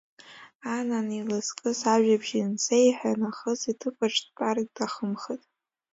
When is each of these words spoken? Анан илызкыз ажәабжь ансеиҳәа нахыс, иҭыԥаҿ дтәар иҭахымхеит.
Анан 0.75 1.07
илызкыз 1.19 1.79
ажәабжь 1.93 2.33
ансеиҳәа 2.45 3.19
нахыс, 3.21 3.61
иҭыԥаҿ 3.71 4.15
дтәар 4.25 4.57
иҭахымхеит. 4.63 5.43